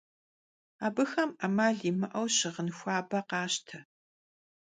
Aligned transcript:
Abıxem 0.85 1.31
'emal 1.39 1.75
yimı'eu 1.81 2.27
şığın 2.35 2.67
xuabe 2.77 3.19
khaşte. 3.29 3.79